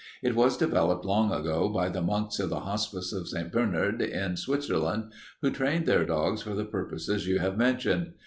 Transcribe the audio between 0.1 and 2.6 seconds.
It was developed long ago by the monks of